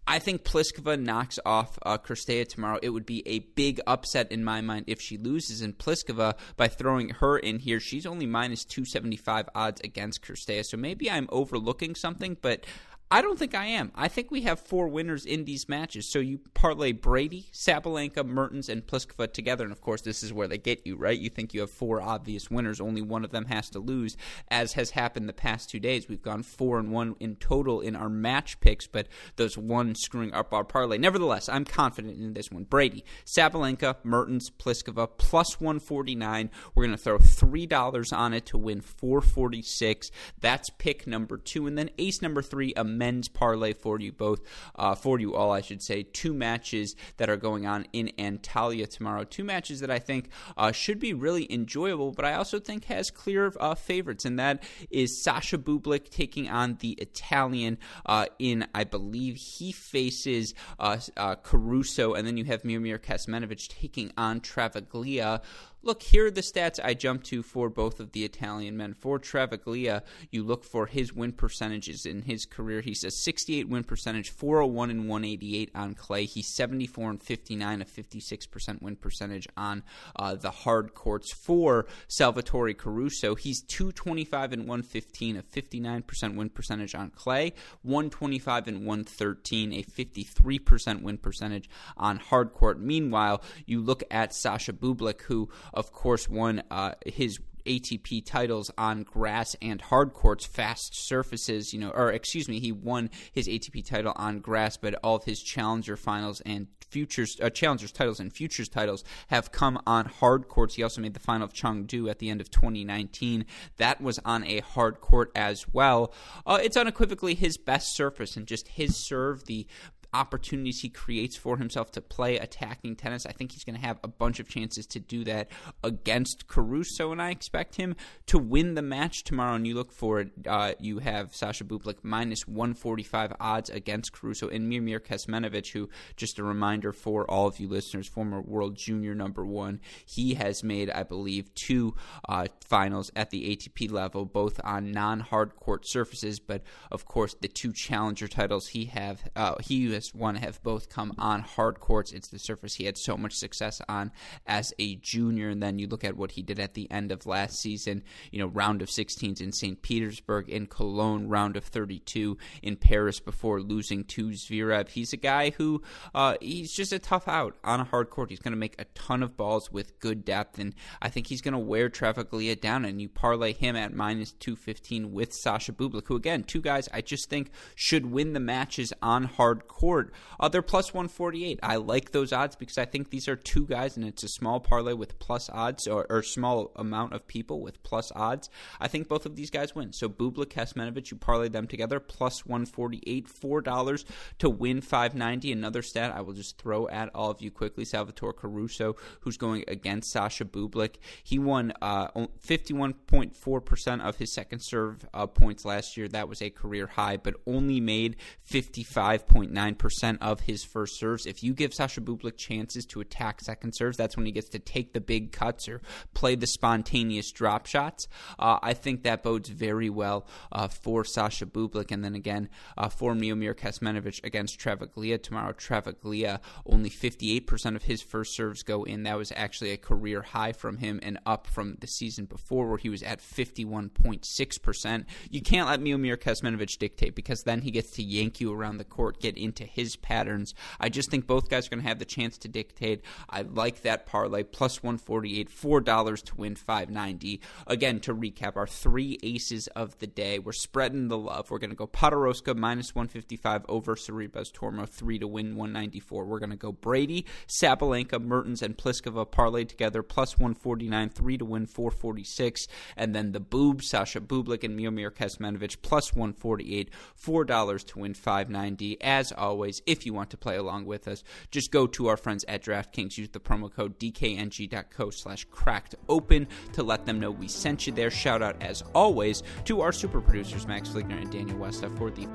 I 0.08 0.20
think 0.20 0.44
Pliskova 0.44 1.00
knocks 1.00 1.40
off 1.44 1.78
uh, 1.82 1.98
Cirstea 1.98 2.46
tomorrow. 2.46 2.78
It 2.80 2.90
would 2.90 3.06
be 3.06 3.26
a 3.26 3.40
big 3.40 3.80
upset 3.88 4.30
in 4.30 4.44
my 4.44 4.60
mind 4.60 4.84
if 4.86 5.00
she 5.00 5.18
loses. 5.18 5.62
And 5.62 5.76
Pliskova, 5.76 6.34
by 6.56 6.68
throwing 6.68 7.08
her 7.08 7.36
in 7.36 7.58
here, 7.58 7.80
she's 7.80 8.06
only 8.06 8.24
minus 8.24 8.64
275 8.64 9.48
odds 9.54 9.80
against 9.80 10.22
Cirstea. 10.22 10.64
So 10.64 10.76
maybe 10.76 11.10
I'm 11.10 11.26
overlooking 11.30 11.96
something, 11.96 12.36
but 12.40 12.66
I 13.08 13.22
don't 13.22 13.38
think 13.38 13.54
I 13.54 13.66
am. 13.66 13.92
I 13.94 14.08
think 14.08 14.32
we 14.32 14.42
have 14.42 14.58
four 14.58 14.88
winners 14.88 15.24
in 15.24 15.44
these 15.44 15.68
matches. 15.68 16.10
So 16.10 16.18
you 16.18 16.40
parlay 16.54 16.90
Brady, 16.90 17.46
Sabalenka, 17.52 18.26
Mertens, 18.26 18.68
and 18.68 18.84
Pliskova 18.84 19.32
together. 19.32 19.62
And 19.62 19.72
of 19.72 19.80
course, 19.80 20.00
this 20.00 20.24
is 20.24 20.32
where 20.32 20.48
they 20.48 20.58
get 20.58 20.84
you, 20.84 20.96
right? 20.96 21.16
You 21.16 21.30
think 21.30 21.54
you 21.54 21.60
have 21.60 21.70
four 21.70 22.02
obvious 22.02 22.50
winners. 22.50 22.80
Only 22.80 23.02
one 23.02 23.24
of 23.24 23.30
them 23.30 23.44
has 23.44 23.70
to 23.70 23.78
lose, 23.78 24.16
as 24.50 24.72
has 24.72 24.90
happened 24.90 25.28
the 25.28 25.32
past 25.32 25.70
two 25.70 25.78
days. 25.78 26.08
We've 26.08 26.20
gone 26.20 26.42
four 26.42 26.80
and 26.80 26.90
one 26.90 27.14
in 27.20 27.36
total 27.36 27.80
in 27.80 27.94
our 27.94 28.08
match 28.08 28.58
picks, 28.58 28.88
but 28.88 29.06
those 29.36 29.56
one 29.56 29.94
screwing 29.94 30.34
up 30.34 30.52
our 30.52 30.64
parlay. 30.64 30.98
Nevertheless, 30.98 31.48
I'm 31.48 31.64
confident 31.64 32.18
in 32.18 32.34
this 32.34 32.50
one. 32.50 32.64
Brady, 32.64 33.04
Sabalenka, 33.24 33.98
Mertens, 34.02 34.50
Pliskova, 34.50 35.08
plus 35.16 35.60
149. 35.60 36.50
We're 36.74 36.86
going 36.86 36.96
to 36.96 37.02
throw 37.02 37.18
$3 37.18 38.12
on 38.12 38.34
it 38.34 38.46
to 38.46 38.58
win 38.58 38.80
446. 38.80 40.10
That's 40.40 40.70
pick 40.70 41.06
number 41.06 41.38
two. 41.38 41.68
And 41.68 41.78
then 41.78 41.90
ace 41.98 42.20
number 42.20 42.42
three, 42.42 42.74
a 42.76 42.95
men's 42.98 43.28
parlay 43.28 43.72
for 43.72 44.00
you 44.00 44.12
both, 44.12 44.40
uh, 44.74 44.94
for 44.94 45.18
you 45.20 45.34
all, 45.34 45.52
I 45.52 45.60
should 45.60 45.82
say. 45.82 46.02
Two 46.02 46.32
matches 46.32 46.96
that 47.16 47.28
are 47.28 47.36
going 47.36 47.66
on 47.66 47.86
in 47.92 48.12
Antalya 48.18 48.88
tomorrow. 48.88 49.24
Two 49.24 49.44
matches 49.44 49.80
that 49.80 49.90
I 49.90 49.98
think 49.98 50.30
uh, 50.56 50.72
should 50.72 50.98
be 50.98 51.12
really 51.12 51.52
enjoyable, 51.52 52.12
but 52.12 52.24
I 52.24 52.34
also 52.34 52.58
think 52.58 52.84
has 52.86 53.10
clear 53.10 53.52
uh, 53.60 53.74
favorites, 53.74 54.24
and 54.24 54.38
that 54.38 54.62
is 54.90 55.22
Sasha 55.22 55.58
Bublik 55.58 56.10
taking 56.10 56.48
on 56.48 56.76
the 56.80 56.92
Italian 56.92 57.78
uh, 58.04 58.26
in, 58.38 58.66
I 58.74 58.84
believe, 58.84 59.36
he 59.36 59.72
faces 59.72 60.54
uh, 60.78 60.98
uh, 61.16 61.36
Caruso, 61.36 62.14
and 62.14 62.26
then 62.26 62.36
you 62.36 62.44
have 62.44 62.62
Miomir 62.62 62.98
Kecmanovic 62.98 63.68
taking 63.68 64.12
on 64.16 64.40
Travaglia 64.40 65.42
look, 65.86 66.02
here 66.02 66.26
are 66.26 66.30
the 66.30 66.40
stats 66.40 66.80
I 66.82 66.94
jumped 66.94 67.26
to 67.26 67.42
for 67.42 67.70
both 67.70 68.00
of 68.00 68.12
the 68.12 68.24
Italian 68.24 68.76
men. 68.76 68.92
For 68.92 69.18
Travaglia, 69.18 70.02
you 70.30 70.42
look 70.42 70.64
for 70.64 70.86
his 70.86 71.12
win 71.12 71.32
percentages 71.32 72.04
in 72.04 72.22
his 72.22 72.44
career. 72.44 72.80
He's 72.80 73.04
a 73.04 73.10
68 73.10 73.68
win 73.68 73.84
percentage, 73.84 74.30
401 74.30 74.90
and 74.90 75.08
188 75.08 75.70
on 75.74 75.94
clay. 75.94 76.24
He's 76.24 76.54
74 76.54 77.10
and 77.10 77.22
59, 77.22 77.82
a 77.82 77.84
56% 77.84 78.82
win 78.82 78.96
percentage 78.96 79.46
on 79.56 79.84
uh, 80.16 80.34
the 80.34 80.50
hard 80.50 80.94
courts. 80.94 81.32
For 81.32 81.86
Salvatore 82.08 82.74
Caruso, 82.74 83.36
he's 83.36 83.62
225 83.62 84.52
and 84.52 84.62
115, 84.62 85.36
a 85.36 85.42
59% 85.42 86.36
win 86.36 86.50
percentage 86.50 86.94
on 86.94 87.10
clay, 87.10 87.52
125 87.82 88.68
and 88.68 88.78
113, 88.84 89.72
a 89.72 89.82
53% 89.84 91.02
win 91.02 91.18
percentage 91.18 91.70
on 91.96 92.16
hard 92.18 92.52
court. 92.52 92.80
Meanwhile, 92.80 93.42
you 93.66 93.80
look 93.80 94.02
at 94.10 94.34
Sasha 94.34 94.72
Bublik, 94.72 95.22
who 95.22 95.48
of 95.76 95.92
course, 95.92 96.28
won 96.28 96.62
uh, 96.70 96.92
his 97.04 97.38
ATP 97.66 98.24
titles 98.24 98.70
on 98.78 99.02
grass 99.02 99.56
and 99.60 99.80
hard 99.80 100.12
courts, 100.12 100.46
fast 100.46 100.92
surfaces, 100.94 101.72
you 101.72 101.80
know, 101.80 101.90
or 101.90 102.10
excuse 102.10 102.48
me, 102.48 102.60
he 102.60 102.72
won 102.72 103.10
his 103.32 103.48
ATP 103.48 103.84
title 103.84 104.12
on 104.16 104.38
grass, 104.38 104.76
but 104.76 104.94
all 105.02 105.16
of 105.16 105.24
his 105.24 105.42
challenger 105.42 105.96
finals 105.96 106.40
and 106.46 106.68
futures 106.88 107.36
uh, 107.42 107.50
challengers 107.50 107.90
titles 107.90 108.20
and 108.20 108.32
futures 108.32 108.68
titles 108.68 109.02
have 109.26 109.50
come 109.50 109.78
on 109.86 110.06
hard 110.06 110.48
courts. 110.48 110.76
He 110.76 110.82
also 110.82 111.00
made 111.00 111.14
the 111.14 111.20
final 111.20 111.44
of 111.44 111.52
Chengdu 111.52 112.08
at 112.08 112.20
the 112.20 112.30
end 112.30 112.40
of 112.40 112.50
2019. 112.50 113.44
That 113.76 114.00
was 114.00 114.20
on 114.24 114.44
a 114.44 114.60
hard 114.60 115.00
court 115.00 115.30
as 115.34 115.66
well. 115.72 116.12
Uh, 116.46 116.58
it's 116.62 116.76
unequivocally 116.76 117.34
his 117.34 117.58
best 117.58 117.94
surface 117.94 118.36
and 118.36 118.46
just 118.46 118.68
his 118.68 118.96
serve, 118.96 119.46
the 119.46 119.66
opportunities 120.12 120.80
he 120.80 120.88
creates 120.88 121.36
for 121.36 121.56
himself 121.56 121.90
to 121.92 122.00
play 122.00 122.38
attacking 122.38 122.96
tennis. 122.96 123.26
I 123.26 123.32
think 123.32 123.52
he's 123.52 123.64
going 123.64 123.76
to 123.76 123.86
have 123.86 123.98
a 124.02 124.08
bunch 124.08 124.40
of 124.40 124.48
chances 124.48 124.86
to 124.88 125.00
do 125.00 125.24
that 125.24 125.48
against 125.82 126.48
Caruso, 126.48 127.12
and 127.12 127.20
I 127.20 127.30
expect 127.30 127.76
him 127.76 127.96
to 128.26 128.38
win 128.38 128.74
the 128.74 128.82
match 128.82 129.24
tomorrow. 129.24 129.54
And 129.54 129.66
you 129.66 129.74
look 129.74 129.92
for 129.92 130.20
it, 130.20 130.30
uh, 130.46 130.72
you 130.78 130.98
have 130.98 131.34
Sasha 131.34 131.64
Bublik 131.64 131.98
minus 132.02 132.46
145 132.46 133.34
odds 133.40 133.70
against 133.70 134.12
Caruso, 134.12 134.48
and 134.48 134.70
Miomir 134.70 135.00
Kecmanovic, 135.00 135.72
who, 135.72 135.88
just 136.16 136.38
a 136.38 136.44
reminder 136.44 136.92
for 136.92 137.28
all 137.30 137.46
of 137.46 137.58
you 137.58 137.68
listeners, 137.68 138.08
former 138.08 138.40
world 138.40 138.76
junior 138.76 139.14
number 139.14 139.44
one, 139.44 139.80
he 140.04 140.34
has 140.34 140.62
made, 140.62 140.90
I 140.90 141.02
believe, 141.02 141.54
two 141.54 141.94
uh, 142.28 142.46
finals 142.64 143.10
at 143.14 143.30
the 143.30 143.56
ATP 143.56 143.90
level, 143.90 144.24
both 144.24 144.60
on 144.64 144.92
non-hard 144.92 145.56
court 145.56 145.86
surfaces, 145.86 146.40
but 146.40 146.62
of 146.90 147.04
course 147.04 147.34
the 147.40 147.48
two 147.48 147.72
challenger 147.72 148.28
titles 148.28 148.68
he 148.68 148.86
have 148.86 149.28
uh, 149.36 149.54
he 149.60 149.88
has 149.96 150.14
one 150.14 150.36
have 150.36 150.62
both 150.62 150.88
come 150.88 151.12
on 151.18 151.40
hard 151.40 151.80
courts. 151.80 152.12
It's 152.12 152.28
the 152.28 152.38
surface 152.38 152.74
he 152.74 152.84
had 152.84 152.96
so 152.96 153.16
much 153.16 153.34
success 153.34 153.80
on 153.88 154.12
as 154.46 154.72
a 154.78 154.96
junior. 154.96 155.48
And 155.48 155.62
then 155.62 155.78
you 155.78 155.88
look 155.88 156.04
at 156.04 156.16
what 156.16 156.32
he 156.32 156.42
did 156.42 156.60
at 156.60 156.74
the 156.74 156.90
end 156.90 157.10
of 157.10 157.26
last 157.26 157.58
season, 157.58 158.04
you 158.30 158.38
know, 158.38 158.46
round 158.46 158.82
of 158.82 158.88
16s 158.88 159.40
in 159.40 159.52
St. 159.52 159.80
Petersburg, 159.82 160.48
in 160.48 160.66
Cologne, 160.66 161.28
round 161.28 161.56
of 161.56 161.64
32 161.64 162.36
in 162.62 162.76
Paris 162.76 163.20
before 163.20 163.60
losing 163.60 164.04
to 164.04 164.28
Zverev. 164.28 164.90
He's 164.90 165.12
a 165.12 165.16
guy 165.16 165.50
who 165.50 165.82
uh, 166.14 166.36
he's 166.40 166.72
just 166.72 166.92
a 166.92 166.98
tough 166.98 167.26
out 167.26 167.56
on 167.64 167.80
a 167.80 167.84
hard 167.84 168.10
court. 168.10 168.30
He's 168.30 168.38
going 168.40 168.52
to 168.52 168.58
make 168.58 168.76
a 168.78 168.84
ton 168.94 169.22
of 169.22 169.36
balls 169.36 169.72
with 169.72 169.98
good 169.98 170.24
depth, 170.24 170.58
and 170.58 170.74
I 171.00 171.08
think 171.08 171.26
he's 171.26 171.40
going 171.40 171.52
to 171.52 171.58
wear 171.58 171.88
Travaglia 171.88 172.60
down. 172.60 172.84
And 172.84 173.00
you 173.00 173.08
parlay 173.08 173.54
him 173.54 173.76
at 173.76 173.94
minus 173.94 174.32
215 174.32 175.12
with 175.12 175.32
Sasha 175.32 175.72
Bublik, 175.72 176.06
who, 176.06 176.16
again, 176.16 176.44
two 176.44 176.60
guys 176.60 176.88
I 176.92 177.00
just 177.00 177.30
think 177.30 177.50
should 177.74 178.06
win 178.06 178.34
the 178.34 178.40
matches 178.40 178.92
on 179.00 179.24
hard 179.24 179.66
court 179.66 179.85
court, 179.86 180.12
uh, 180.40 180.48
they're 180.48 180.62
plus 180.62 180.92
148. 180.92 181.60
I 181.62 181.76
like 181.76 182.10
those 182.10 182.32
odds 182.32 182.56
because 182.56 182.76
I 182.76 182.86
think 182.86 183.10
these 183.10 183.28
are 183.28 183.36
two 183.36 183.64
guys, 183.66 183.96
and 183.96 184.04
it's 184.04 184.24
a 184.24 184.28
small 184.28 184.58
parlay 184.58 184.94
with 184.94 185.16
plus 185.20 185.48
odds, 185.48 185.86
or, 185.86 186.06
or 186.10 186.24
small 186.24 186.72
amount 186.74 187.12
of 187.12 187.28
people 187.28 187.60
with 187.60 187.80
plus 187.84 188.10
odds. 188.16 188.50
I 188.80 188.88
think 188.88 189.06
both 189.06 189.26
of 189.26 189.36
these 189.36 189.48
guys 189.48 189.76
win. 189.76 189.92
So 189.92 190.08
Bublik, 190.08 190.46
Kecmanovic, 190.46 191.12
you 191.12 191.16
parlay 191.16 191.48
them 191.48 191.68
together, 191.68 192.00
plus 192.00 192.44
148, 192.44 193.28
$4 193.28 194.04
to 194.40 194.50
win 194.50 194.80
590. 194.80 195.52
Another 195.52 195.82
stat 195.82 196.12
I 196.12 196.20
will 196.20 196.32
just 196.32 196.58
throw 196.58 196.88
at 196.88 197.08
all 197.14 197.30
of 197.30 197.40
you 197.40 197.52
quickly 197.52 197.84
Salvatore 197.84 198.32
Caruso, 198.32 198.96
who's 199.20 199.36
going 199.36 199.62
against 199.68 200.10
Sasha 200.10 200.44
Bublik. 200.44 200.96
He 201.22 201.38
won 201.38 201.72
uh, 201.80 202.08
51.4% 202.44 204.00
of 204.00 204.16
his 204.16 204.34
second 204.34 204.58
serve 204.58 205.06
uh, 205.14 205.28
points 205.28 205.64
last 205.64 205.96
year. 205.96 206.08
That 206.08 206.28
was 206.28 206.42
a 206.42 206.50
career 206.50 206.88
high, 206.88 207.18
but 207.18 207.34
only 207.46 207.80
made 207.80 208.16
55.9% 208.50 209.75
of 210.20 210.40
his 210.40 210.64
first 210.64 210.98
serves. 210.98 211.26
If 211.26 211.42
you 211.42 211.54
give 211.54 211.72
Sasha 211.72 212.00
Bublik 212.00 212.36
chances 212.36 212.84
to 212.86 213.00
attack 213.00 213.40
second 213.40 213.72
serves, 213.72 213.96
that's 213.96 214.16
when 214.16 214.26
he 214.26 214.32
gets 214.32 214.48
to 214.50 214.58
take 214.58 214.92
the 214.92 215.00
big 215.00 215.32
cuts 215.32 215.68
or 215.68 215.80
play 216.14 216.34
the 216.34 216.46
spontaneous 216.46 217.30
drop 217.32 217.66
shots. 217.66 218.08
Uh, 218.38 218.58
I 218.62 218.74
think 218.74 219.02
that 219.02 219.22
bodes 219.22 219.48
very 219.48 219.90
well 219.90 220.26
uh, 220.52 220.68
for 220.68 221.04
Sasha 221.04 221.46
Bublik. 221.46 221.90
And 221.90 222.04
then 222.04 222.14
again, 222.14 222.48
uh, 222.76 222.88
for 222.88 223.14
Miomir 223.14 223.54
Kecmanovic 223.54 224.24
against 224.24 224.58
Travaglia 224.58 225.22
tomorrow. 225.22 225.52
Travaglia, 225.52 226.40
only 226.64 226.90
58% 226.90 227.76
of 227.76 227.84
his 227.84 228.02
first 228.02 228.34
serves 228.34 228.62
go 228.62 228.84
in. 228.84 229.04
That 229.04 229.18
was 229.18 229.32
actually 229.34 229.70
a 229.70 229.76
career 229.76 230.22
high 230.22 230.52
from 230.52 230.78
him 230.78 231.00
and 231.02 231.18
up 231.26 231.46
from 231.46 231.76
the 231.80 231.86
season 231.86 232.24
before 232.24 232.68
where 232.68 232.78
he 232.78 232.88
was 232.88 233.02
at 233.02 233.20
51.6%. 233.20 235.04
You 235.30 235.40
can't 235.42 235.68
let 235.68 235.80
Miomir 235.80 236.16
Kecmanovic 236.16 236.78
dictate 236.78 237.14
because 237.14 237.42
then 237.42 237.62
he 237.62 237.70
gets 237.70 237.90
to 237.92 238.02
yank 238.02 238.40
you 238.40 238.52
around 238.52 238.78
the 238.78 238.84
court, 238.84 239.20
get 239.20 239.36
into 239.36 239.64
his 239.66 239.96
patterns. 239.96 240.54
I 240.80 240.88
just 240.88 241.10
think 241.10 241.26
both 241.26 241.48
guys 241.48 241.66
are 241.66 241.70
going 241.70 241.82
to 241.82 241.88
have 241.88 241.98
the 241.98 242.04
chance 242.04 242.38
to 242.38 242.48
dictate. 242.48 243.02
I 243.28 243.42
like 243.42 243.82
that 243.82 244.06
parlay, 244.06 244.42
plus 244.42 244.82
148, 244.82 245.50
$4 245.50 246.24
to 246.24 246.36
win 246.36 246.54
590. 246.54 247.40
Again, 247.66 248.00
to 248.00 248.14
recap, 248.14 248.56
our 248.56 248.66
three 248.66 249.18
aces 249.22 249.66
of 249.68 249.98
the 249.98 250.06
day. 250.06 250.38
We're 250.38 250.52
spreading 250.52 251.08
the 251.08 251.18
love. 251.18 251.50
We're 251.50 251.58
going 251.58 251.70
to 251.70 251.76
go 251.76 251.86
Podoroska 251.86 252.56
minus 252.56 252.94
155 252.94 253.64
over 253.68 253.96
Sorribes 253.96 254.52
Tormo, 254.52 254.88
3 254.88 255.18
to 255.18 255.26
win 255.26 255.56
194. 255.56 256.24
We're 256.24 256.38
going 256.38 256.50
to 256.50 256.56
go 256.56 256.72
Brady, 256.72 257.26
Sabalenka, 257.46 258.22
Mertens, 258.22 258.62
and 258.62 258.76
Pliskova 258.76 259.30
parlay 259.30 259.64
together, 259.64 260.02
plus 260.02 260.38
149, 260.38 261.10
3 261.10 261.38
to 261.38 261.44
win 261.44 261.66
446. 261.66 262.66
And 262.96 263.14
then 263.14 263.32
the 263.32 263.40
Boob, 263.40 263.82
Sasha 263.82 264.20
Bublik, 264.20 264.64
and 264.64 264.78
Miomir 264.78 265.10
Kecmanovic, 265.10 265.82
plus 265.82 266.14
148, 266.14 266.90
$4 267.20 267.86
to 267.86 267.98
win 267.98 268.14
590. 268.14 269.02
As 269.02 269.32
always, 269.56 269.80
if 269.86 270.04
you 270.04 270.12
want 270.12 270.28
to 270.28 270.36
play 270.36 270.56
along 270.56 270.84
with 270.84 271.08
us, 271.08 271.24
just 271.50 271.70
go 271.70 271.86
to 271.86 272.08
our 272.08 272.18
friends 272.18 272.44
at 272.46 272.62
DraftKings. 272.62 273.16
Use 273.16 273.30
the 273.30 273.40
promo 273.40 273.72
code 273.72 273.98
DKNG.co 273.98 275.08
slash 275.08 275.46
cracked 275.50 275.94
open 276.10 276.46
to 276.74 276.82
let 276.82 277.06
them 277.06 277.18
know 277.18 277.30
we 277.30 277.48
sent 277.48 277.86
you 277.86 277.92
there. 277.94 278.10
Shout 278.10 278.42
out, 278.42 278.62
as 278.62 278.82
always, 278.94 279.42
to 279.64 279.80
our 279.80 279.92
super 279.92 280.20
producers, 280.20 280.66
Max 280.66 280.90
Fligner 280.90 281.18
and 281.18 281.32
Daniel 281.32 281.56
Westa, 281.56 281.88
for 281.96 282.10
the 282.10 282.28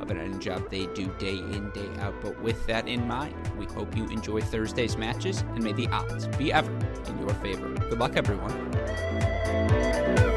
of 0.00 0.10
an 0.10 0.16
end 0.16 0.40
job 0.40 0.70
they 0.70 0.86
do 0.86 1.08
day 1.18 1.36
in, 1.36 1.70
day 1.72 2.00
out. 2.00 2.14
But 2.22 2.42
with 2.42 2.66
that 2.66 2.88
in 2.88 3.06
mind, 3.06 3.36
we 3.58 3.66
hope 3.66 3.94
you 3.94 4.06
enjoy 4.06 4.40
Thursday's 4.40 4.96
matches 4.96 5.42
and 5.42 5.62
may 5.62 5.72
the 5.72 5.88
odds 5.88 6.26
be 6.38 6.54
ever 6.54 6.72
in 7.06 7.18
your 7.18 7.34
favor. 7.34 7.68
Good 7.68 7.98
luck, 7.98 8.16
everyone. 8.16 10.31